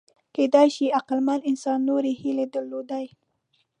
کېدای 0.35 0.67
شي 0.75 0.85
عقلمن 0.99 1.39
انسان 1.51 1.79
نورې 1.89 2.11
هیلې 2.21 2.45
درلودې. 2.53 3.05